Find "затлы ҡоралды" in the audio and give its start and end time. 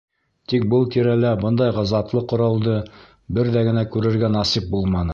1.93-2.81